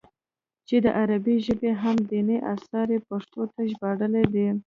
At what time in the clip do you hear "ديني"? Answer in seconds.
2.11-2.37